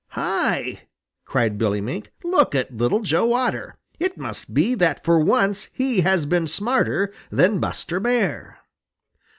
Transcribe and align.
"Hi!" 0.13 0.87
cried 1.25 1.59
Billy 1.59 1.79
Mink. 1.79 2.11
"Look 2.23 2.55
at 2.55 2.75
Little 2.75 3.01
Joe 3.01 3.33
Otter! 3.33 3.77
It 3.99 4.17
must 4.17 4.51
be 4.51 4.73
that 4.73 5.05
for 5.05 5.19
once 5.19 5.65
he 5.73 6.01
has 6.01 6.25
been 6.25 6.47
smarter 6.47 7.13
than 7.31 7.59
Buster 7.59 7.99
Bear." 7.99 8.61